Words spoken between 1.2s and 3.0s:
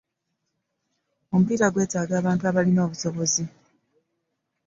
Omupiira gwetaaga abantu abalina